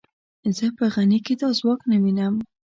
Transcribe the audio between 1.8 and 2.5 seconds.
نه وینم.